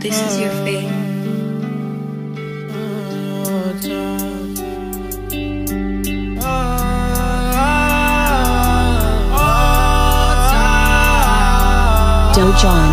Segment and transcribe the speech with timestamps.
[0.00, 0.86] This is your fate.
[12.32, 12.90] Dojon.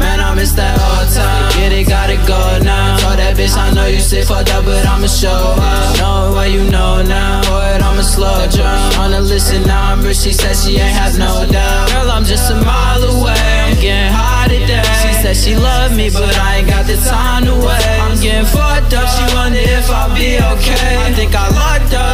[0.00, 1.52] Man, I miss that all time.
[1.52, 2.96] Get it, gotta go now.
[2.96, 5.98] Told that bitch, I know you sick, fucked up, but I'ma show up.
[5.98, 7.42] Know what you know now.
[7.42, 8.96] Boy, I'ma slow down.
[8.96, 10.16] Wanna listen now, I'm rich.
[10.16, 11.90] She said she ain't have no doubt.
[11.90, 13.34] Girl, I'm just a mile away.
[13.36, 14.23] I'm getting high today.
[14.23, 14.23] She
[15.34, 18.00] said she love me, but I ain't got the time to wait.
[18.00, 19.08] I'm getting fucked up.
[19.08, 20.96] She wonder if I'll be okay.
[20.96, 22.13] I think I locked up.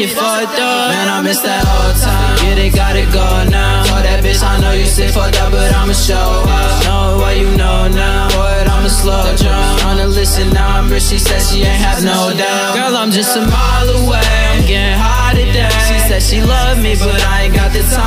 [0.00, 0.88] I fucked up.
[0.88, 2.40] Man, I miss that whole time.
[2.40, 3.84] Get it, gotta go now.
[3.84, 6.84] Told that bitch, I know you sick, fucked up, but I'ma show up.
[6.88, 8.32] Know what you know now.
[8.32, 9.78] Boy, I'ma slow down.
[9.84, 12.74] Tryna listen now, I'm rich, she said she ain't have no doubt.
[12.76, 14.24] Girl, I'm just a mile away.
[14.24, 15.68] I'm getting high today.
[15.88, 17.99] She said she love me, but I ain't got the time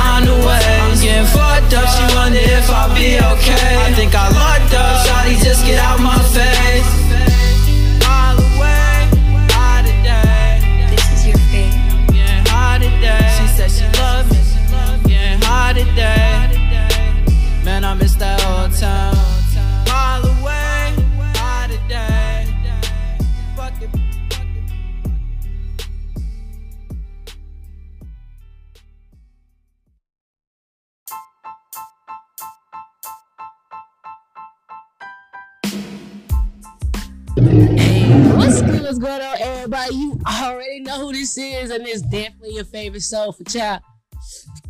[41.34, 43.82] this is, and it's definitely your favorite soul for child.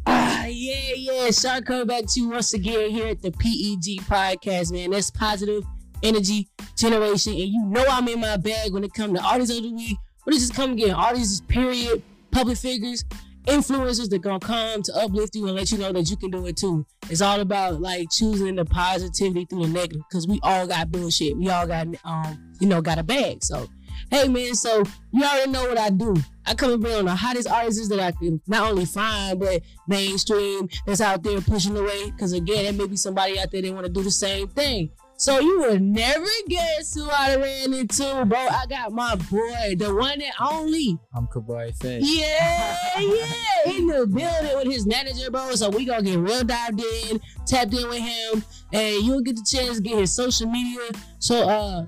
[0.07, 1.31] Ah, yeah, yeah.
[1.31, 4.91] Sean coming back to you once again here at the PEG podcast, man.
[4.91, 5.65] That's positive
[6.03, 9.63] energy generation, and you know I'm in my bag when it comes to artists of
[9.63, 9.97] the week.
[10.25, 10.91] What is this come again?
[10.91, 13.05] Artists, period, public figures,
[13.47, 16.47] influencers that gonna come to uplift you and let you know that you can do
[16.47, 16.87] it too.
[17.11, 21.37] It's all about like choosing the positivity through the negative, because we all got bullshit.
[21.37, 23.45] We all got um, you know, got a bag.
[23.45, 23.69] So
[24.11, 24.83] Hey man, so
[25.13, 26.15] you already know what I do.
[26.47, 29.63] I come and bring on the hottest artists that I can not only find, but
[29.89, 32.13] mainstream that's out there pushing the way.
[32.19, 34.91] Cause again, there may be somebody out there that want to do the same thing.
[35.17, 38.39] So you would never guess who I ran into, bro.
[38.39, 40.99] I got my boy, the one and only.
[41.15, 42.01] I'm Kabari Faye.
[42.03, 45.55] Yeah, yeah, in the building with his manager, bro.
[45.55, 49.47] So we gonna get real dived in, tapped in with him, and you'll get the
[49.49, 50.81] chance to get his social media.
[51.21, 51.87] So uh,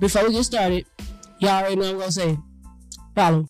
[0.00, 0.84] before we get started,
[1.40, 2.38] y'all already know what I'm gonna say.
[3.14, 3.46] Follow,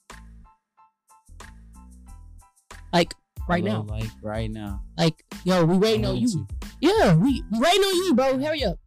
[2.92, 3.14] like
[3.48, 4.82] right Hello, now, Like right now.
[4.96, 6.46] like yo, we waiting on you.
[6.80, 8.38] Yeah, we we waiting on you, bro.
[8.38, 8.78] Hurry up.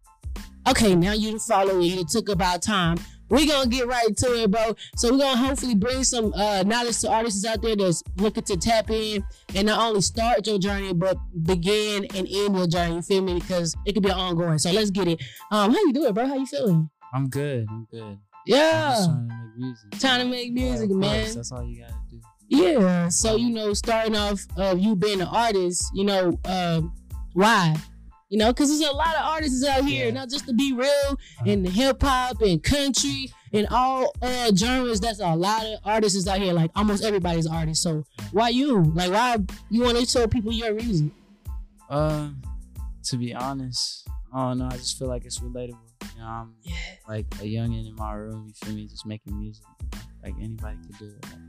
[0.67, 1.99] Okay, now you follow me.
[1.99, 2.97] It took about time.
[3.29, 4.75] We gonna get right to it, bro.
[4.97, 8.57] So we gonna hopefully bring some uh, knowledge to artists out there that's looking to
[8.57, 9.23] tap in
[9.55, 12.95] and not only start your journey, but begin and end your journey.
[12.95, 13.35] You feel me?
[13.35, 14.57] Because it could be ongoing.
[14.59, 15.21] So let's get it.
[15.49, 16.27] Um, how you doing, bro?
[16.27, 16.89] How you feeling?
[17.13, 17.67] I'm good.
[17.69, 18.17] I'm good.
[18.45, 19.99] Yeah, trying to make music.
[19.99, 21.23] trying to make music, Yeah, man.
[21.23, 22.19] course, That's all you gotta do.
[22.49, 23.09] Yeah.
[23.09, 26.93] So you know, starting off of you being an artist, you know, um,
[27.33, 27.75] why?
[28.29, 30.11] You know, because there's a lot of artists out here, Yeah.
[30.13, 34.99] not just to be real, in the hip hop and country and all uh genres.
[35.01, 36.53] That's a lot of artists out here.
[36.53, 37.83] Like almost everybody's artist.
[37.83, 38.81] So why you?
[38.95, 39.37] Like why
[39.69, 41.11] you want to tell people your music?
[41.89, 42.29] Uh,
[43.03, 44.67] to be honest, I don't know.
[44.71, 45.77] I just feel like it's relatable.
[46.15, 46.73] You know, I'm Yeah.
[47.07, 48.47] like a youngin in my room.
[48.47, 48.87] You feel me?
[48.87, 49.65] Just making music.
[50.23, 51.23] Like anybody could do it.
[51.23, 51.39] Like,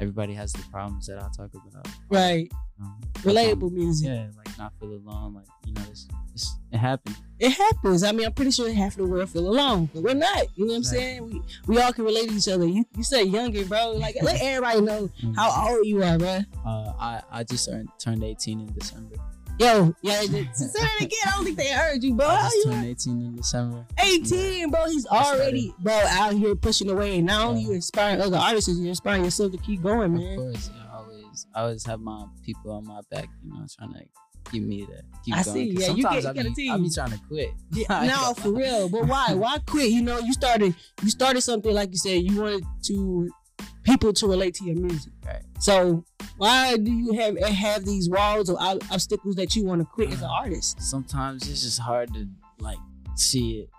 [0.00, 1.86] everybody has the problems that I talk about.
[2.08, 2.50] Right.
[2.80, 4.08] Um, Relatable um, music.
[4.08, 5.34] Yeah, like not feel alone.
[5.34, 7.16] Like you know, it's, it's it happens.
[7.38, 8.02] It happens.
[8.02, 10.46] I mean, I'm pretty sure half the world feel alone, but we're not.
[10.56, 11.26] You know what I'm saying?
[11.26, 12.66] We we all can relate to each other.
[12.66, 13.92] You you said younger, bro.
[13.92, 16.40] Like let everybody know how old you are, bro.
[16.66, 19.16] Uh, I I just turned turned 18 in December.
[19.58, 21.18] Yo, yeah, say it again.
[21.26, 22.26] I don't think they heard you, bro.
[22.26, 23.86] I just you turned 18 in December.
[24.02, 24.86] 18, bro.
[24.86, 27.20] He's already, bro, out here pushing away.
[27.20, 27.68] Not only Yeah.
[27.68, 30.32] you inspiring other artists, you're inspiring yourself to keep going, man.
[30.32, 33.64] Of course, yeah, I always I always have my people on my back, you know,
[33.78, 35.54] trying to keep me to keep I going.
[35.54, 36.82] see, yeah, you get- you got a be, I team.
[36.82, 37.50] be trying to quit.
[37.72, 38.88] Yeah, no, for real.
[38.88, 39.34] But why?
[39.34, 39.90] Why quit?
[39.90, 40.74] You know, you started,
[41.04, 42.22] you started something like you said.
[42.22, 43.30] You wanted to
[43.84, 45.12] people to relate to your music.
[45.24, 45.42] Right.
[45.58, 46.04] So
[46.36, 50.22] why do you have have these walls or obstacles that you want to quit as
[50.22, 50.80] an artist?
[50.82, 52.26] Sometimes it's just hard to
[52.58, 52.78] like
[53.16, 53.70] see it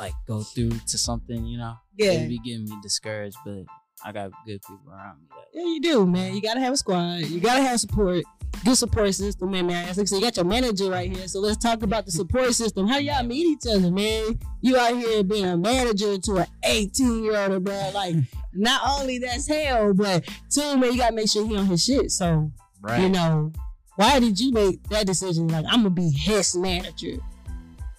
[0.00, 1.74] like go through to something, you know.
[1.96, 2.12] Yeah.
[2.12, 3.64] It be getting me discouraged, but
[4.04, 5.26] I got good people around me.
[5.52, 6.34] Yeah, you do, man.
[6.34, 7.20] You gotta have a squad.
[7.26, 8.24] You gotta have support.
[8.64, 9.86] Good support system, man, man.
[9.86, 11.28] Like I said, you got your manager right here.
[11.28, 12.88] So let's talk about the support system.
[12.88, 14.38] How y'all meet each other, man?
[14.60, 17.90] You out here being a manager to an 18 year old, bro.
[17.94, 18.16] Like,
[18.54, 22.10] not only that's hell, but two, man, you gotta make sure he on his shit.
[22.10, 22.50] So,
[22.80, 23.02] Right.
[23.02, 23.52] you know,
[23.96, 25.48] why did you make that decision?
[25.48, 27.18] Like, I'm gonna be his manager.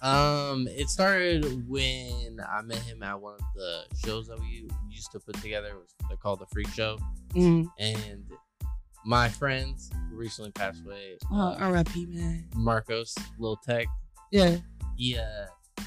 [0.02, 5.12] Um, it started when I met him at one of the shows that we used
[5.12, 5.68] to put together.
[5.68, 6.98] It was they're called the Freak Show,
[7.30, 7.68] Mm.
[7.78, 8.24] and
[9.04, 12.06] my friends who recently passed away, Oh, uh, R.I.P.
[12.06, 12.48] Man.
[12.56, 13.86] Marcos, Lil Tech,
[14.32, 14.56] Yeah.
[14.96, 15.46] he uh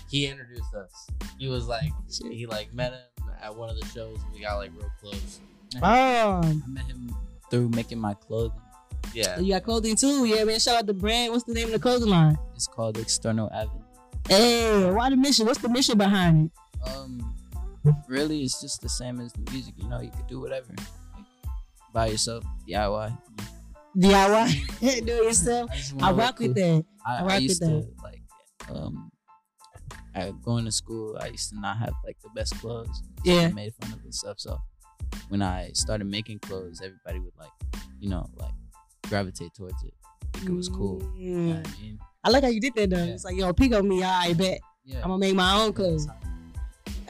[0.09, 1.07] he introduced us.
[1.37, 2.31] He was like Shit.
[2.31, 5.39] he like met him at one of the shows and we got like real close.
[5.81, 7.13] Oh, I met him
[7.49, 8.59] through making my clothing.
[9.13, 9.39] Yeah.
[9.39, 10.59] you got clothing too, yeah, man.
[10.59, 11.31] Shout out the brand.
[11.31, 12.37] What's the name of the clothing line?
[12.55, 13.81] It's called External Avenue.
[14.27, 15.45] Hey, why the mission?
[15.45, 16.89] What's the mission behind it?
[16.89, 17.35] Um,
[18.07, 19.75] really, it's just the same as the music.
[19.77, 20.67] You know, you could do whatever,
[21.15, 21.25] like
[21.93, 23.17] by yourself, DIY.
[23.97, 25.69] DIY, do it yourself.
[25.71, 26.77] I, just I rock look with cool.
[26.77, 26.85] that.
[27.05, 27.87] I, I I rock with used to that.
[28.03, 28.21] like,
[28.69, 29.11] um,
[30.15, 31.17] I going to school.
[31.19, 33.03] I used to not have like the best clothes.
[33.23, 33.47] Yeah.
[33.49, 34.39] I made fun of and stuff.
[34.39, 34.57] So
[35.29, 37.51] when I started making clothes, everybody would like,
[37.99, 38.53] you know, like
[39.07, 39.93] gravitate towards it.
[40.33, 41.01] Think it was cool.
[41.15, 41.57] You know Mm.
[41.57, 41.99] what I mean?
[42.23, 42.97] I like how you did that though.
[43.03, 43.13] Yeah.
[43.13, 44.03] It's like, yo, pick on me.
[44.03, 44.97] I bet Yeah.
[44.97, 46.07] I'm gonna make my own clothes.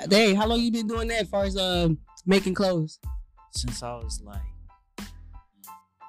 [0.07, 2.99] Dang, how long you been doing that as far as um making clothes?
[3.51, 5.07] Since I was like,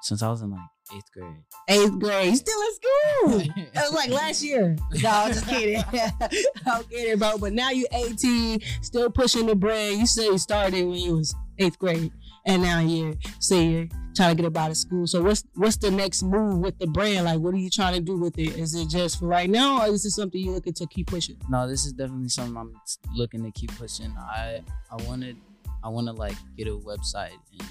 [0.01, 0.59] since I was in like
[0.95, 1.35] eighth grade.
[1.67, 2.29] Eighth grade.
[2.29, 3.53] You still in school.
[3.73, 4.75] That was like last year.
[5.01, 5.83] No, I'm just kidding.
[6.65, 7.37] I'm kidding, bro.
[7.37, 9.99] But now you 18, still pushing the brand.
[9.99, 12.11] You said you started when you was eighth grade,
[12.45, 15.05] and now you're senior, trying to get up out of school.
[15.07, 17.25] So what's what's the next move with the brand?
[17.25, 18.57] Like, what are you trying to do with it?
[18.57, 21.37] Is it just for right now, or is this something you're looking to keep pushing?
[21.49, 22.73] No, this is definitely something I'm
[23.13, 24.15] looking to keep pushing.
[24.17, 25.37] I I wanted
[25.83, 27.69] I want to like get a website and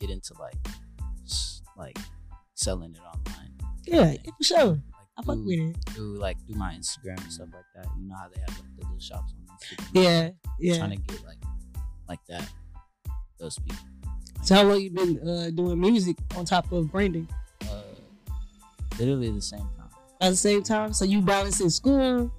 [0.00, 0.56] get into like
[1.76, 1.98] like
[2.54, 3.52] selling it online.
[3.84, 4.66] Yeah, for sure.
[4.66, 4.78] Like
[5.18, 5.94] I fuck do, with it.
[5.94, 7.86] do like do my Instagram and stuff like that.
[7.98, 9.88] You know how they have like the little shops on Instagram.
[9.92, 10.78] Yeah, yeah.
[10.78, 11.38] Trying to get like
[12.08, 12.48] like that.
[13.38, 13.84] Those people.
[14.42, 17.28] So how long you been uh, doing music on top of branding?
[17.62, 17.82] Uh,
[18.98, 19.90] literally the same time.
[20.20, 22.32] At the same time, so you balancing school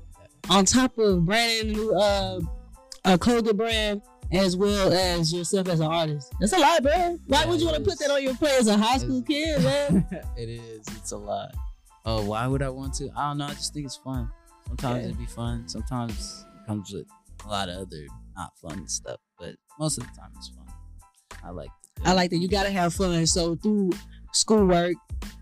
[0.49, 2.39] on top of branding a new uh,
[3.05, 6.33] a clothing brand as well as yourself as an artist.
[6.39, 6.91] That's a lot, bro.
[7.27, 9.21] Why Yeah, would you want to put that on your plate as a high school
[9.21, 10.05] kid, man?
[10.37, 10.87] it is.
[10.97, 11.53] It's a lot.
[12.05, 13.09] Oh, why would I want to?
[13.15, 13.45] I don't know.
[13.45, 14.29] I just think it's fun.
[14.67, 15.05] Sometimes Yeah.
[15.05, 15.67] it'd be fun.
[15.67, 17.05] Sometimes it comes with
[17.45, 18.05] a lot of other
[18.35, 19.19] not fun stuff.
[19.39, 20.65] But most of the time, it's fun.
[21.43, 21.69] I like.
[22.03, 22.37] I like that.
[22.37, 23.25] You gotta have fun.
[23.27, 23.91] So through
[24.33, 24.93] schoolwork,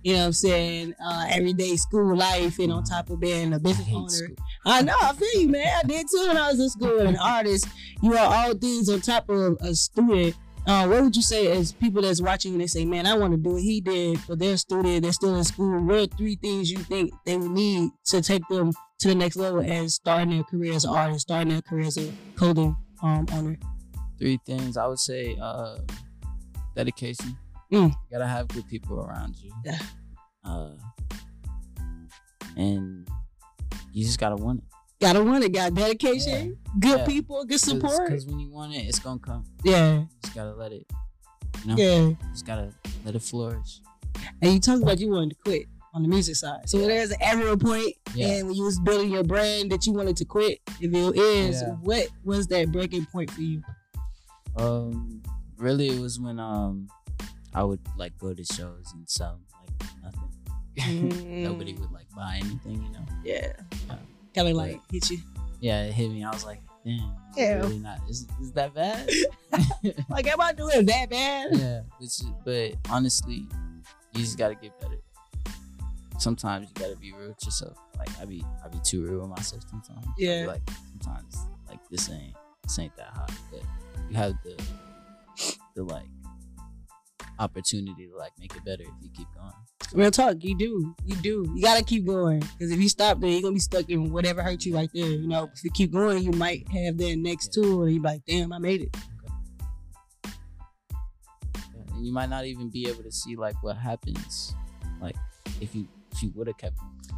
[0.03, 3.59] you know what I'm saying, uh, everyday school life, and on top of being a
[3.59, 4.09] business owner.
[4.09, 4.35] school.
[4.65, 5.67] I know, I feel you, man.
[5.83, 6.99] I did too when I was in school.
[6.99, 7.67] An artist,
[8.01, 10.35] you are all things on top of a student.
[10.67, 13.33] Uh, what would you say as people that's watching and they say, man, I want
[13.33, 15.79] to do what he did, but they're a student, they're still in school.
[15.83, 19.37] What are three things you think they would need to take them to the next
[19.37, 23.25] level as starting their career as an artist, starting their career as a clothing um,
[23.33, 23.57] owner?
[24.19, 25.35] Three things I would say.
[25.41, 25.79] Uh,
[26.75, 27.37] dedication.
[27.71, 27.89] Mm.
[27.89, 29.51] You gotta have good people around you.
[29.65, 29.79] Yeah.
[30.43, 30.71] Uh,
[32.57, 33.07] and
[33.91, 34.65] you just gotta want it.
[34.99, 37.05] Gotta want it, got dedication, good Yeah.
[37.05, 38.07] people, good support.
[38.09, 39.45] Because when you want it, it's gonna come.
[39.63, 40.85] yeah, You just gotta let it.
[41.63, 41.75] You know.
[41.77, 41.95] yeah.
[42.07, 42.71] You just gotta
[43.05, 43.81] let it flourish.
[44.41, 46.69] And you talked about you wanted to quit on the music side.
[46.69, 48.27] So there's an ever point Yeah.
[48.27, 50.59] and when you was building your brand that you wanted to quit.
[50.79, 51.69] If it is, Yeah.
[51.81, 53.61] what was that breaking point for you?
[54.57, 55.21] Um,
[55.57, 56.87] really, it was when um,
[57.53, 59.39] I would like go to shows and sell
[59.79, 60.20] like nothing.
[60.77, 61.43] Mm.
[61.43, 63.05] Nobody would like buy anything, you know.
[63.23, 63.53] Yeah.
[63.87, 63.95] Yeah.
[64.33, 65.19] Kind of like hit you.
[65.59, 66.23] Yeah, it hit me.
[66.23, 67.55] I was like, damn, Yeah.
[67.59, 67.99] really not.
[68.09, 69.09] Is, is that bad?
[70.09, 71.47] Like, am I doing that bad?
[71.53, 73.45] yeah, it's, but honestly,
[74.13, 74.97] you just gotta get better.
[76.19, 77.77] Sometimes you gotta be real with yourself.
[77.97, 80.05] Like I be, I be too real with myself sometimes.
[80.17, 80.45] Yeah.
[80.47, 80.61] like
[80.91, 81.37] sometimes,
[81.67, 83.31] like this ain't, this ain't that hot.
[83.51, 83.61] But
[84.09, 86.05] you have the, the like
[87.41, 89.51] opportunity to like make it better if you keep going.
[89.93, 90.95] Real talk, you do.
[91.03, 91.51] You do.
[91.55, 92.39] You gotta keep going.
[92.39, 95.09] Because if you stop there, you're gonna be stuck in whatever hurt you right there.
[95.09, 98.21] You know, if you keep going, you might have that next tool and you're like,
[98.25, 98.97] damn, I made it.
[100.23, 104.55] Yeah, And you might not even be able to see like what happens,
[105.01, 105.15] like
[105.59, 106.77] if you if you would have kept.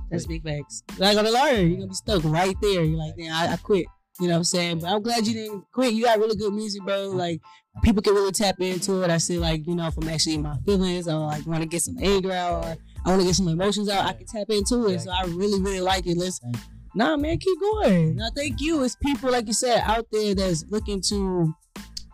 [0.09, 0.83] That's big facts.
[0.97, 1.67] You're not gonna learn.
[1.67, 2.83] You're gonna be stuck right there.
[2.83, 3.87] You're like, damn, I, I quit.
[4.19, 4.79] You know what I'm saying?
[4.79, 5.93] But I'm glad you didn't quit.
[5.93, 7.09] You got really good music, bro.
[7.09, 7.41] Like
[7.81, 9.09] people can really tap into it.
[9.09, 11.81] I see like, you know, if I'm actually in my feelings or like wanna get
[11.81, 15.01] some anger out or I wanna get some emotions out, I can tap into it.
[15.01, 16.17] So I really, really like it.
[16.17, 16.39] Let's
[16.95, 18.17] Nah, man, keep going.
[18.17, 18.83] Now, thank you.
[18.83, 21.53] It's people like you said out there that's looking to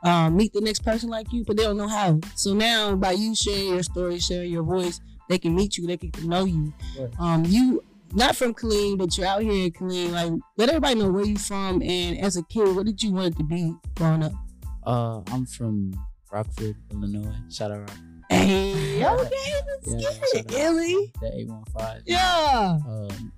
[0.03, 2.19] um, meet the next person like you, but they don't know how.
[2.35, 5.97] So now by you sharing your story, sharing your voice, they can meet you, they
[5.97, 6.73] can get to know you.
[7.19, 10.11] Um, you not from Killeen, but you're out here in Killeen.
[10.11, 13.37] Like let everybody know where you're from and as a kid, what did you want
[13.37, 14.31] to be growing up?
[14.85, 15.93] Uh, I'm from
[16.31, 17.33] Rockford, Illinois.
[17.51, 17.97] Shout out Rock-
[18.29, 19.53] Hey, okay,
[19.85, 20.09] let's Yeah,
[20.41, 20.51] get it.
[20.53, 21.11] Illy.
[21.21, 22.03] the 815.
[22.05, 22.79] Yeah.
[22.87, 23.31] Um,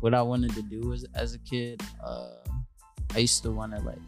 [0.00, 2.28] what I wanted to do was as a kid, uh,
[3.14, 3.98] I used to want to like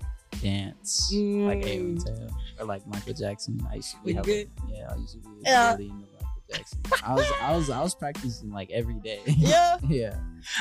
[0.40, 2.00] dance like Mm.
[2.00, 2.28] A Tail
[2.60, 3.60] or like Michael Jackson.
[3.70, 4.48] I used to be good?
[4.68, 5.72] yeah, I used to be Yeah.
[5.72, 6.06] really into
[6.52, 6.80] Jackson.
[7.04, 9.20] I was I was I was practicing like every day.
[9.26, 9.76] Yeah.
[9.88, 10.16] yeah.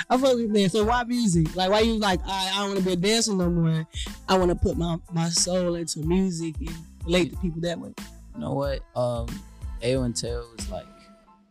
[0.09, 0.71] I fuck with that.
[0.71, 1.55] So why music?
[1.55, 3.87] Like why you like I, I don't want to be a dancer no more.
[4.27, 7.93] I want to put my my soul into music and relate to people that way.
[8.35, 8.79] You know what?
[8.95, 9.27] Um,
[9.81, 10.85] Ayo and Teo was like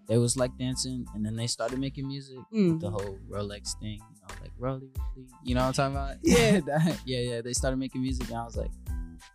[0.08, 2.38] they was like dancing, and then they started making music.
[2.52, 2.80] Mm.
[2.80, 5.28] The whole Rolex thing, you know, like Rolly, Rolly.
[5.44, 6.16] You know what I'm talking about?
[6.22, 6.60] Yeah.
[6.66, 7.40] That- yeah, yeah.
[7.42, 8.70] They started making music, and I was like,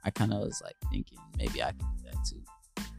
[0.04, 2.42] I kind of was like thinking maybe I could do that too.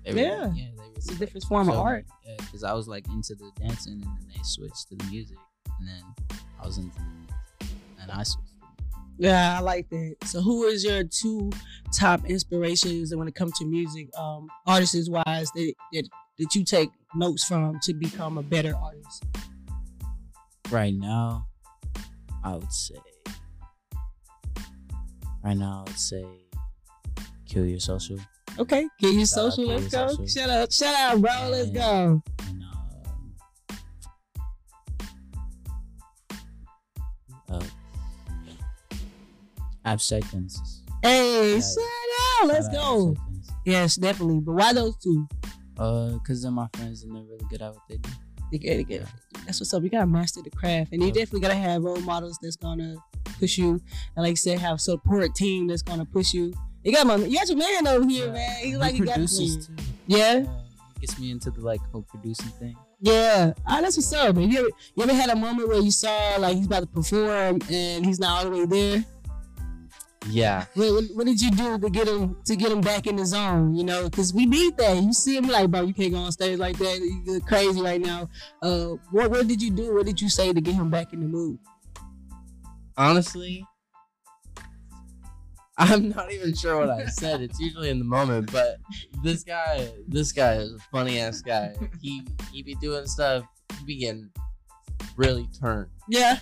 [0.05, 0.53] They really- Yeah.
[0.55, 0.71] yeah.
[0.77, 1.91] They It's a different form of showed me.
[1.91, 2.07] art.
[2.27, 5.37] Yeah, because I was like into the dancing, and then they switched to the music,
[5.79, 6.03] and then
[6.61, 7.35] I was into the music,
[8.01, 8.49] and I switched.
[9.19, 10.17] Yeah, I like that.
[10.25, 11.51] So who is your two
[11.97, 16.09] top inspirations when it comes to music, um, artists wise that, that
[16.39, 19.25] that you take notes from to become a better artist?
[20.71, 21.47] right now,
[22.43, 22.97] I would say.
[25.45, 26.25] Right now, I would say,
[27.47, 28.19] kill your social.
[28.59, 29.65] Okay, get your Shout social.
[29.67, 30.09] to Let's go.
[30.09, 30.27] social.
[30.27, 31.49] Shut up, shut up, bro.
[31.51, 32.23] Let's go.
[32.49, 33.33] and um,
[37.51, 37.63] uh,
[39.85, 40.83] abstract Genesis.
[41.03, 41.61] Hey, Yeah.
[41.61, 41.79] shut
[42.43, 42.49] up.
[42.49, 43.09] Let's Shout go.
[43.11, 44.41] Abstract Yes, definitely.
[44.41, 45.27] But why those two?
[45.79, 48.11] Uh, cause they're my friends and they're really good at what they do.
[48.53, 49.07] You gotta get-
[49.47, 49.83] That's what's up.
[49.83, 51.15] You gotta master the craft, and you Yeah.
[51.15, 52.95] definitely gotta have role models that's gonna
[53.41, 53.71] push you,
[54.17, 56.53] and like you said, have support team that's gonna push you.
[56.85, 58.33] You got my, you got your man over here, Yeah.
[58.33, 58.57] man.
[58.59, 59.83] He's He like he got produces the too.
[60.07, 60.41] Yeah, Yeah,
[60.95, 62.77] he gets me into the like whole producing thing.
[63.01, 63.53] yeah.
[63.67, 64.51] Ah, that's what's up, man.
[64.51, 67.61] You ever, you ever had a moment where you saw like he's about to perform
[67.71, 69.05] and he's not all the way there?
[70.31, 70.65] Yeah.
[70.75, 73.27] What, what, what did you do to get him to get him back in the
[73.27, 73.75] zone?
[73.75, 74.97] You know, because we need that.
[75.03, 77.23] You see him like, bro, you can't go on stage like that.
[77.27, 78.29] You're crazy right now.
[78.63, 79.95] Uh, what what did you do?
[79.95, 81.59] What did you say to get him back in the mood?
[82.97, 83.67] honestly,
[85.79, 87.41] I'm not even sure what I said.
[87.41, 88.77] It's usually in the moment, but
[89.25, 91.75] this guy, this guy is a funny ass guy.
[92.01, 93.45] He he be doing stuff,
[93.81, 94.31] he be getting
[95.17, 96.39] really turned Yeah.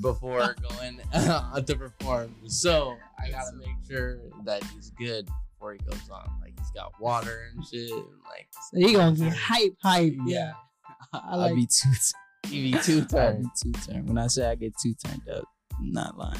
[0.00, 2.34] before going uh, to perform.
[2.46, 6.28] So I gotta make sure that he's good before he goes on.
[6.40, 7.90] Like he's got water and shit.
[7.90, 10.14] And like So you gonna get hype, hype.
[10.26, 10.36] Yeah.
[10.36, 10.52] Yeah.
[11.12, 11.90] I I like- will be too.
[12.48, 13.44] he be too I turned.
[13.64, 14.08] be too turned.
[14.08, 16.38] When I say I get too turned up, I'm not lying.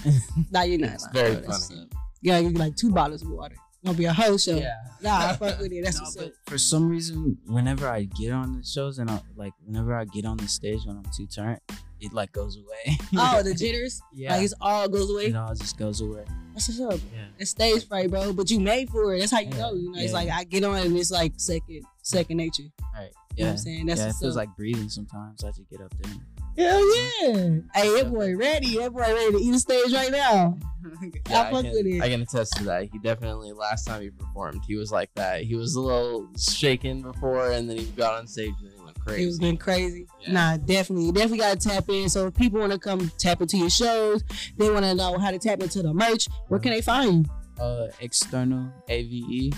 [0.51, 0.93] Nah, you're not.
[0.95, 1.15] It's lying.
[1.15, 1.81] very That's, funny.
[1.83, 3.57] uh, You gotta get like two bottles of water.
[3.85, 4.57] Gonna be a whole show.
[4.57, 4.77] Yeah.
[5.03, 5.83] Nah, I fuck with it.
[5.85, 6.33] That's No, what's but up.
[6.47, 10.25] for some reason, whenever I get on the shows and I like, whenever I get
[10.25, 11.59] on the stage when I'm too turned,
[12.01, 12.97] it like goes away.
[13.17, 14.01] Oh, the jitters.
[14.15, 15.27] yeah, Like it's all goes away.
[15.27, 16.25] it all just goes away.
[16.55, 17.01] That's what's up.
[17.13, 18.33] Yeah, It's stage fright, bro.
[18.33, 19.19] But you made for it.
[19.19, 19.57] That's how you Yeah.
[19.57, 19.75] go.
[19.75, 22.63] You know, it's like I get on and it's like second, second nature.
[22.63, 23.03] You all right.
[23.03, 23.87] know Yeah, what I'm saying?
[23.87, 24.09] That's yeah.
[24.11, 24.43] It feels up.
[24.47, 25.43] like breathing sometimes.
[25.43, 26.13] I just get up there.
[26.57, 27.49] Hell yeah.
[27.75, 28.77] Hey, that boy ready.
[28.77, 30.59] That boy ready to eat the stage right now.
[31.03, 32.03] I fuck can, with it.
[32.03, 32.89] I can attest to that.
[32.93, 35.45] He definitely last time he performed, he was like that.
[35.45, 39.01] He was a little shaken before, and then he got on stage and he went
[39.01, 39.23] crazy.
[39.23, 40.07] It was been crazy.
[40.21, 40.33] Yeah.
[40.33, 41.07] Nah, definitely.
[41.07, 42.09] You definitely gotta tap in.
[42.09, 44.23] So if people wanna come tap into your shows,
[44.59, 47.63] they wanna know how to tap into the merch, where can they find you?
[47.63, 49.55] Uh, external AVE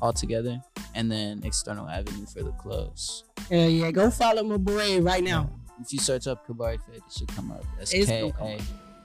[0.00, 0.60] altogether,
[0.94, 3.24] and then external avenue for the clothes.
[3.50, 5.50] Hell yeah, go follow my boy right now.
[5.50, 5.65] Yeah.
[5.80, 7.64] If you search up Kabari Fade, it should come up.
[7.78, 8.58] That's K A.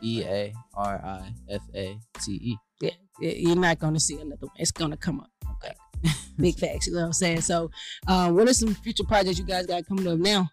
[0.03, 2.57] E A R I F A T E.
[2.81, 4.55] Yeah, you're not gonna see another one.
[4.57, 5.29] It's gonna come up.
[5.63, 5.75] Okay.
[6.39, 7.41] Big facts, you know what I'm saying?
[7.41, 7.69] So,
[8.07, 10.49] uh, what are some future projects you guys got coming up now?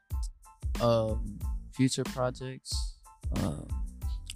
[0.82, 1.38] Um,
[1.72, 2.96] future projects.
[3.42, 3.66] Um,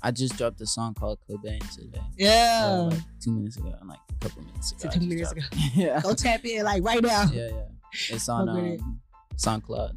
[0.02, 1.98] I just dropped a song called Cobain today.
[1.98, 2.88] Uh, Yeah.
[2.90, 4.88] like two minutes ago, and like a couple minutes ago.
[4.90, 5.44] Two minutes it.
[5.74, 6.00] yeah.
[6.00, 7.28] Go tap in like right now.
[7.32, 7.62] yeah, yeah.
[8.08, 8.80] It's on it.
[8.80, 9.00] um,
[9.36, 9.92] SoundCloud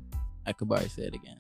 [0.46, 1.38] at Kabari Fade again.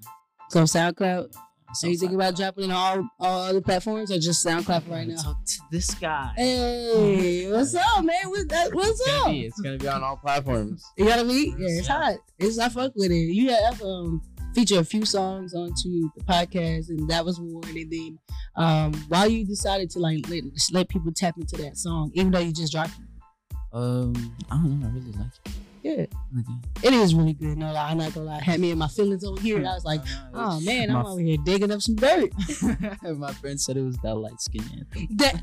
[0.49, 1.33] So SoundCloud.
[1.73, 2.15] So you think SoundCloud.
[2.15, 5.21] about dropping it on all, all other platforms or just SoundCloud right now?
[5.21, 6.31] Talk to this guy.
[6.37, 8.15] Hey, what's up, man?
[8.29, 9.27] What, that, what's It's up?
[9.27, 9.41] be.
[9.45, 10.83] It's gonna be on all platforms.
[10.97, 11.53] You gotta be.
[11.57, 12.03] Yeah, it's Yeah.
[12.03, 12.15] hot.
[12.39, 13.15] It's I fuck with it.
[13.33, 14.21] You have um
[14.53, 17.67] feature a few songs onto the podcast, and that was one.
[17.75, 18.19] And then
[18.55, 22.39] um, why you decided to like let let people tap into that song, even though
[22.39, 23.05] you just dropped it?
[23.73, 24.13] Um,
[24.49, 24.87] I don't know.
[24.87, 25.51] I really like it.
[25.85, 26.09] Good.
[26.39, 26.87] Okay.
[26.87, 27.57] It is really good.
[27.57, 28.41] No lie, I'm not gonna lie.
[28.41, 29.57] Had me in my feelings over here.
[29.57, 30.01] And I was like,
[30.33, 32.31] oh man, I'm over here digging up some dirt.
[33.17, 35.07] my friend said it was that light skin anthem.
[35.17, 35.41] That,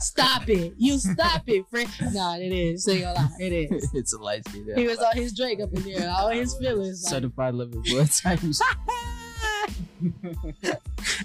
[0.00, 0.74] stop it.
[0.76, 1.88] You stop it, friend.
[2.12, 2.84] Nah, it is.
[2.84, 3.28] Say your lie.
[3.38, 3.90] It is.
[3.94, 7.04] it's a light skin He was on his Drake up in there, all his feelings.
[7.04, 8.60] Like, Certified lover boy times.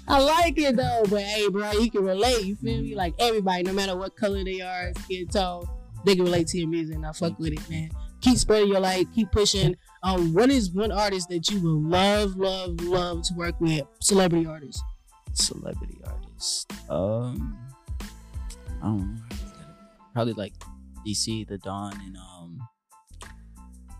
[0.08, 2.44] I like it though, but hey, bro, you can relate.
[2.44, 2.92] You feel me?
[2.92, 2.96] Mm.
[2.96, 5.66] Like everybody, no matter what color they are, skin tone,
[6.06, 6.94] they can relate to your music.
[6.94, 7.90] And I fuck with it, man.
[8.22, 9.08] Keep spreading your light.
[9.14, 9.76] Keep pushing.
[10.02, 13.82] Um, what is one artist that you would love, love, love to work with?
[14.00, 14.82] Celebrity artist.
[15.34, 16.72] Celebrity artist.
[16.88, 17.58] Um,
[18.80, 19.20] I don't know.
[20.14, 20.54] Probably like
[21.06, 22.60] DC, The Don, and um,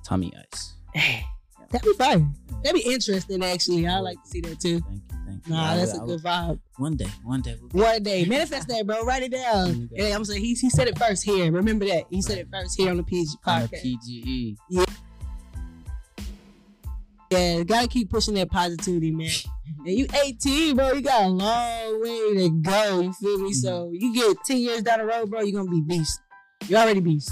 [0.05, 1.23] Tommy Ice.
[1.71, 2.27] That'd be fire.
[2.63, 3.87] That'd be interesting, actually.
[3.87, 4.81] I like to see that too.
[4.81, 5.53] Thank you, thank you.
[5.55, 6.61] Nah, I that's would- a good vibe.
[6.77, 7.57] One day, one day.
[7.73, 9.05] We'll One day, manifest that, bro.
[9.05, 9.89] Write it down.
[9.93, 11.51] Yeah, I'm saying he, he said it first here.
[11.51, 13.99] Remember that he said it first here on the PG on the podcast.
[14.09, 14.57] PGE.
[14.69, 14.85] Yeah,
[17.31, 19.31] Yeah, gotta keep pushing that positivity, man.
[19.87, 20.93] And you 18, bro.
[20.93, 23.01] You got a long way to go.
[23.01, 23.53] You feel me?
[23.53, 23.95] So mm-hmm.
[23.95, 25.41] you get 10 years down the road, bro.
[25.41, 26.21] You're gonna be beast.
[26.69, 27.31] You already beast.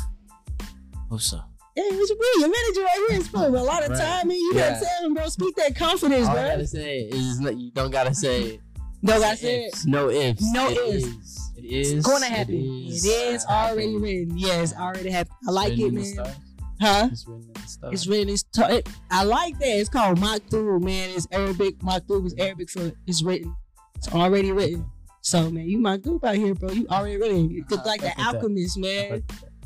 [1.11, 1.41] Hope so.
[1.77, 2.41] Yeah, what you mean?
[2.41, 3.99] Your manager right here is putting a lot of Right.
[3.99, 4.37] time in.
[4.37, 4.71] You Yeah.
[4.75, 5.29] gotta tell him, bro.
[5.29, 8.61] Speak that confidence, All I gotta say is you don't gotta say
[9.03, 9.85] No, gotta say ifs.
[9.85, 10.43] No ifs.
[10.53, 11.05] No It ifs.
[11.07, 11.51] is.
[11.59, 11.93] It is.
[11.93, 12.55] It's gonna happen.
[12.55, 14.39] It is, it is already written.
[14.39, 15.37] Yes, already happened.
[15.47, 16.35] I like it, man.
[16.81, 17.09] Huh?
[17.13, 17.51] It's written
[17.85, 17.93] in.
[17.93, 18.29] It's written.
[18.31, 19.79] It's t- it, I like that.
[19.79, 21.11] It's called Maktub, man.
[21.11, 21.79] It's Arabic.
[21.81, 23.55] Maktub is Arabic for it's written.
[23.97, 24.87] It's already written.
[25.21, 26.71] So man, you Maktub out here, bro.
[26.71, 27.51] You already written.
[27.51, 28.19] You look like the that.
[28.35, 29.23] alchemist, I man.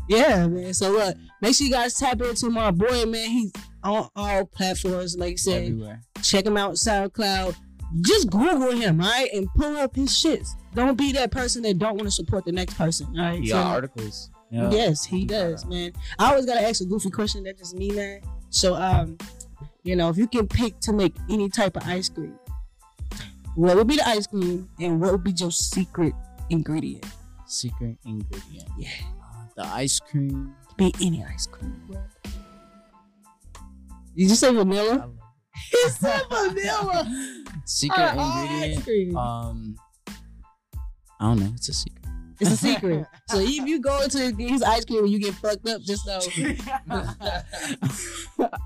[0.08, 0.16] That.
[0.18, 0.74] Yeah, man.
[0.74, 3.30] So look, make sure you guys tap into my boy, man.
[3.30, 3.52] He's
[3.84, 5.16] on all platforms.
[5.16, 6.00] Like I said, Everywhere.
[6.22, 7.54] check him out, SoundCloud.
[8.02, 10.50] Just Google him, all right, and pull up his shits.
[10.74, 13.40] Don't be that person that don't want to support the next person, all right?
[13.40, 14.30] You So- got articles.
[14.50, 14.70] Yeah.
[14.70, 15.92] Yes, he does, man.
[16.18, 17.44] I always gotta ask a goofy question.
[17.44, 18.20] That's just me, man.
[18.50, 19.16] So, um,
[19.84, 22.38] you know, if you can pick to make any type of ice cream,
[23.54, 26.12] what would be the ice cream, and what would be your secret
[26.50, 27.04] ingredient?
[27.46, 28.68] Secret ingredient.
[28.78, 28.88] Yeah.
[29.58, 30.54] The ice cream.
[30.76, 31.74] Be any ice cream.
[31.88, 32.00] bro.
[34.16, 34.98] Did you say vanilla?
[35.00, 35.14] love
[35.72, 37.34] He said vanilla.
[37.64, 38.84] Secret Uh, all ice ingredient.
[38.84, 39.16] cream.
[39.16, 39.74] Um,
[41.18, 41.50] I don't know.
[41.56, 42.04] It's a secret.
[42.38, 43.06] It's a secret.
[43.28, 46.20] so if you go into his ice cream and you get fucked up, just know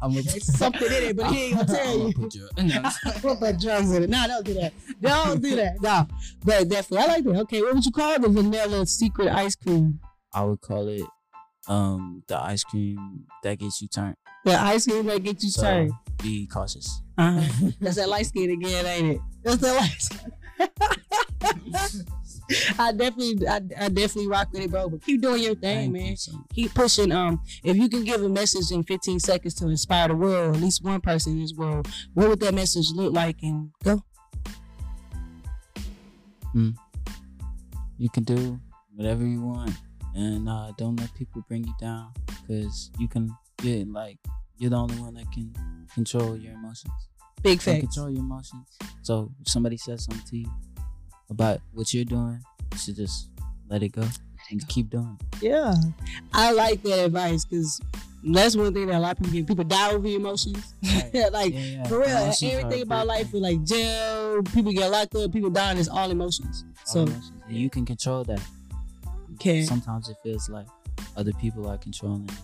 [0.03, 2.13] I'm gonna there's something in it, but he ain't gonna tell you.
[2.13, 2.91] Put your, no.
[3.25, 4.11] We'll put drugs in it.
[4.11, 4.75] No, don't do that.
[5.01, 5.81] Don't do that.
[5.81, 6.07] No.
[6.45, 7.37] But definitely, I like that.
[7.45, 8.19] Okay, what would you call?
[8.21, 9.99] The vanilla secret ice cream?
[10.35, 11.03] I would call it
[11.68, 14.16] um the ice cream that gets you turned.
[14.45, 15.92] The ice cream that gets you So turned.
[16.23, 17.01] be cautious.
[17.18, 17.71] Uh-huh.
[17.81, 19.21] That's that light skin again, ain't it?
[19.45, 20.33] That's that light skin.
[22.79, 24.88] I definitely, I, I definitely rock with it, bro.
[24.88, 26.16] But keep doing your thing, Thank man.
[26.27, 26.45] you.
[26.53, 27.11] Keep pushing.
[27.12, 30.61] Um, if you can give a message in 15 seconds to inspire the world, at
[30.62, 33.37] least one person in this world, what would that message look like?
[33.42, 34.03] And go.
[37.99, 38.61] You can do
[38.95, 39.73] whatever you want,
[40.14, 42.12] and uh, don't let people bring you down,
[42.46, 44.18] because you can get like
[44.59, 45.55] you're the only one that can
[45.94, 46.92] control your emotions.
[47.42, 47.81] Big facts.
[47.81, 48.77] control your emotions.
[49.03, 50.51] So if somebody says something to you
[51.31, 52.40] about what you're doing,
[52.72, 53.29] you should just
[53.68, 54.05] let it go
[54.51, 55.18] and keep doing.
[55.33, 55.42] it.
[55.42, 55.75] Yeah,
[56.33, 57.81] I like that advice because
[58.22, 59.46] that's one thing that a lot of people get.
[59.48, 60.75] People die over emotions.
[60.85, 61.12] Right.
[61.33, 61.88] like Yeah, yeah.
[61.88, 64.42] for real, Emotions everything about life is like jail.
[64.55, 65.33] People get locked up.
[65.33, 65.79] People dying.
[65.79, 66.64] It's all emotions.
[66.64, 67.33] All So emotions.
[67.48, 68.40] You can control that.
[69.38, 70.66] Can Sometimes it feels like
[71.16, 72.29] other people are controlling.
[72.29, 72.35] you.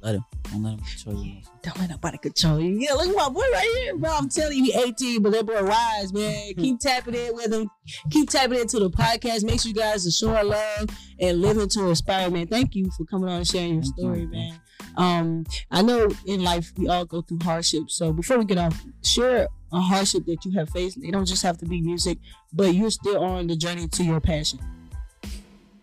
[0.00, 0.24] Let them.
[0.44, 1.50] Don't let them control emotions.
[1.62, 2.78] don't let nobody control you.
[2.78, 4.10] Yeah, look at my boy right here, bro.
[4.12, 6.54] I'm telling you, he 18, but that boy wise, man.
[6.54, 7.68] Keep tapping in with him.
[8.10, 9.44] Keep tapping into the podcast.
[9.44, 12.46] Make sure you guys are showing love and living to inspire, man.
[12.46, 14.60] Thank you for coming on and sharing your story, man.
[14.96, 17.96] Um, I know in life we all go through hardships.
[17.96, 20.98] So before we get off, share a hardship that you have faced.
[21.02, 22.18] It don't just have to be music,
[22.52, 24.60] but you're still on the journey to your passion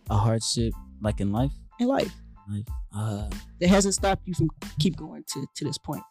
[0.10, 2.14] A hardship, like in life, in life.
[2.50, 2.66] life.
[2.96, 6.04] Uh, That hasn't stopped you from keep going to to this point.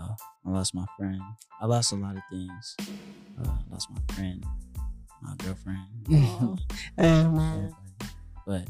[0.00, 0.14] uh,
[0.46, 1.20] I lost my friend.
[1.60, 2.76] I lost a lot of things.
[3.42, 4.44] Uh, I lost my friend,
[5.22, 6.58] my girlfriend, man.
[6.98, 7.74] everybody.
[8.46, 8.68] But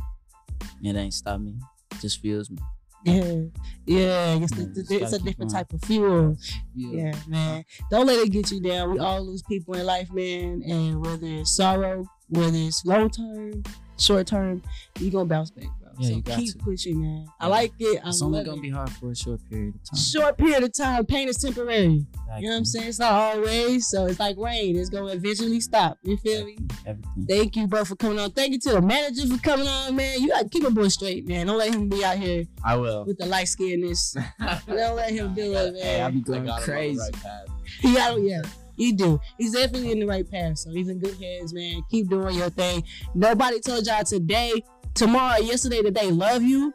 [0.83, 1.55] it ain't stopped me.
[1.93, 2.59] It just fuels me.
[3.05, 3.23] Yeah,
[3.87, 4.35] yeah.
[4.37, 6.37] It's, Yeah, it's, just a different type of fuel.
[6.37, 6.53] Fuels.
[6.75, 7.65] Yeah, man.
[7.91, 8.93] Don't let it get you down.
[8.93, 10.63] We all lose people in life, man.
[10.67, 13.63] And whether it's sorrow, whether it's long term,
[13.99, 14.63] short term,
[14.99, 15.67] you gonna bounce back.
[15.99, 16.59] Yeah, so you got keep to.
[16.59, 17.27] pushing, man.
[17.41, 18.01] I like it.
[18.05, 19.99] I It's love only gonna be hard for a short period of time.
[20.01, 21.07] Short period of time.
[21.07, 22.07] Pain is temporary.
[22.39, 22.89] You know what I'm saying?
[22.89, 23.89] It's not always.
[23.89, 24.77] So it's like rain.
[24.79, 25.99] It's gonna eventually stop.
[26.03, 26.59] You feel me?
[26.87, 27.27] Everything.
[27.29, 28.31] Thank you, bro, for coming on.
[28.33, 30.21] Thank you to the manager for coming on, man.
[30.21, 31.47] You gotta keep a boy straight, man.
[31.49, 33.05] Don't let him be out here I will.
[33.05, 34.17] with the light skinness.
[34.67, 35.83] Don't let him do it, man.
[35.83, 36.15] Hey, I man.
[36.15, 36.99] be going got him on crazy.
[37.01, 37.47] right path.
[37.83, 38.43] Yeah, yeah.
[38.77, 39.21] You do.
[39.37, 40.59] He's definitely in the right path.
[40.59, 41.83] So he's in good hands, man.
[41.91, 42.83] Keep doing your thing.
[43.15, 44.63] Nobody told y'all today,
[44.95, 46.75] tomorrow, yesterday, today, love you.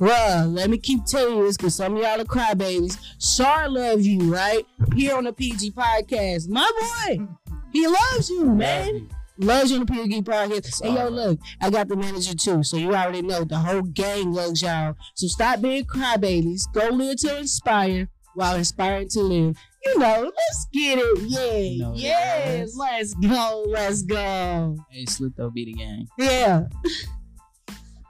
[0.00, 2.98] Bruh, let me keep telling you this because some of y'all are crybabies.
[3.20, 4.66] Shar loves you, right?
[4.96, 6.48] Here on the PG podcast.
[6.48, 6.68] My
[7.06, 7.24] boy,
[7.72, 9.08] he loves you, man.
[9.38, 10.80] Loves you on the PG podcast.
[10.82, 12.64] And yo, look, I got the manager too.
[12.64, 14.96] So you already know the whole gang loves y'all.
[15.14, 16.62] So stop being crybabies.
[16.72, 19.56] Go live to inspire while inspiring to live.
[19.84, 21.18] You know, let's get it.
[21.22, 21.58] Yeah.
[21.58, 22.76] You know yes.
[22.76, 23.64] Let's go.
[23.68, 24.76] Let's go.
[24.90, 26.08] Hey, Slitho be the gang.
[26.18, 26.64] Yeah.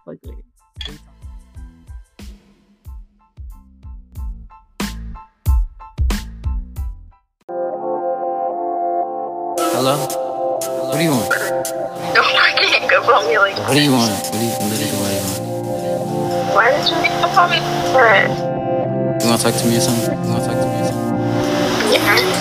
[0.05, 0.17] Fuck.
[9.71, 9.97] Hello?
[10.89, 11.31] What do you want?
[12.15, 14.11] Don't fucking go on me like What do you want?
[14.11, 16.55] What do you, literally, what do you want?
[16.55, 17.61] Why did you make up on me?
[17.95, 18.29] What?
[19.23, 20.19] You wanna talk to me or something?
[20.25, 21.93] You wanna talk to me or something?
[21.93, 22.32] Yeah.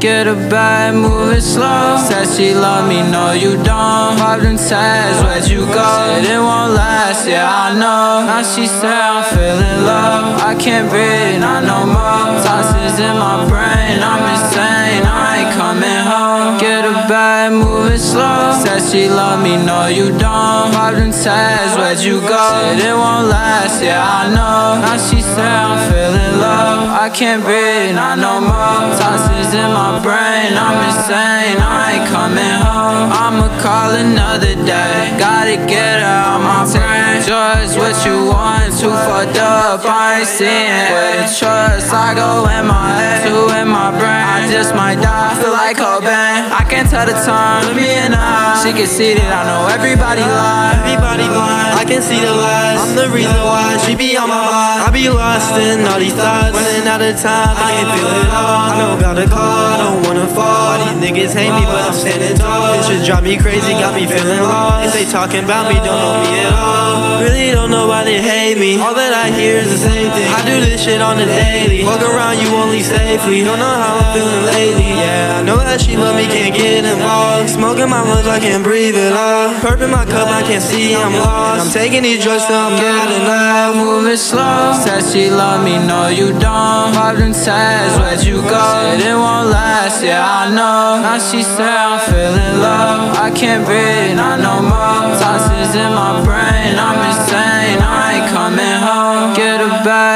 [0.00, 1.96] Get her back, moving slow.
[2.06, 4.18] Said she love me, no you don't.
[4.18, 5.88] Popped in tags, where'd you go?
[5.96, 8.26] Said it won't last, yeah I know.
[8.28, 10.38] Now she said I'm feeling love.
[10.42, 12.44] I can't breathe, not no more.
[12.44, 15.02] Toxins in my brain, I'm insane.
[15.06, 16.25] I ain't coming home.
[16.54, 18.54] Get a her back, moving slow.
[18.62, 20.70] Said she love me, no you don't.
[20.70, 22.42] Popped in tags, where'd you go?
[22.54, 24.78] Said it won't last, yeah I know.
[24.82, 26.88] Now she said I'm feeling love.
[27.04, 28.80] I can't breathe, not no more.
[28.94, 31.58] Toxins in my brain, I'm insane.
[31.58, 33.10] I ain't coming home.
[33.24, 35.14] I'ma call another day.
[35.18, 37.05] Gotta get out my brain.
[37.24, 39.80] Just what you want, too fucked up.
[39.84, 41.88] I ain't seeing with trust.
[41.92, 44.24] I go in my head, two in my brain.
[44.36, 46.52] I just might die, feel like Cobain.
[46.52, 48.60] I can't tell the time, me the eye.
[48.62, 50.76] She can see that I know everybody lie.
[50.84, 52.82] Everybody I can see the lies.
[52.82, 54.82] I'm the reason why she be on my mind.
[54.82, 56.50] I be lost in all these thoughts.
[56.50, 58.60] Running out of time, I can feel it all.
[58.66, 60.82] I know about the call, I don't wanna fall.
[60.82, 62.74] These niggas hate me, but I'm standing tall.
[62.74, 64.94] This shit drive me crazy, got me feeling lost.
[64.94, 67.22] They talking about me, don't know me at all.
[67.22, 68.82] Really don't know why they hate me.
[68.82, 70.26] All that I hear is the same thing.
[70.26, 71.84] I do this shit on the daily.
[71.86, 73.46] Walk around you only safely.
[73.46, 74.90] Don't know how I'm feeling lately.
[74.98, 77.48] Yeah, I know that she love me, can't get involved.
[77.50, 79.54] Smoking my lungs, I can't breathe it all.
[79.62, 81.75] Purp in my cup, I can't see, I'm lost.
[81.76, 83.76] I'm taking these drugs till I'm not enough.
[83.76, 84.72] moving slow.
[84.72, 86.96] Said she love me, no you don't.
[86.96, 88.64] Popped in tags, where'd you go?
[88.72, 91.04] Said it won't last, yeah I know.
[91.04, 93.18] Now she said I'm feeling love.
[93.18, 95.20] I can't breathe, not no more.
[95.20, 97.84] Toxins in my brain, I'm insane.
[97.84, 98.05] I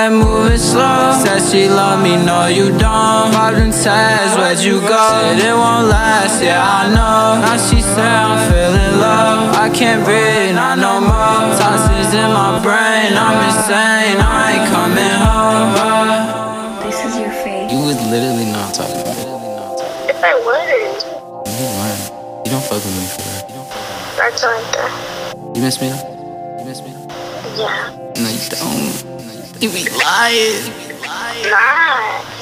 [0.01, 1.13] her back, moving slow.
[1.13, 3.33] Said she love me, no you don't.
[3.33, 5.09] Popped in tags, where'd you go?
[5.11, 7.41] Said it won't last, yeah I know.
[7.43, 9.55] Now she said I'm feeling love.
[9.57, 11.57] I can't breathe, not no more.
[11.59, 14.19] Toxins in my brain, I'm insane.
[14.21, 15.71] I ain't coming home.
[16.87, 17.73] This is your face.
[17.73, 19.05] You was literally not talking.
[19.05, 20.11] Literally not talking.
[20.11, 21.05] If I was,
[21.61, 22.47] You weren't.
[22.47, 23.45] You don't fuck with me for real.
[23.49, 25.37] You don't fuck with that's like that.
[25.55, 26.59] You miss me though?
[26.59, 27.09] You miss me though?
[27.57, 27.91] Yeah.
[28.17, 28.49] No, you.
[28.61, 29.20] No, you don't.
[29.61, 30.73] You be lying.
[31.51, 32.39] Nah.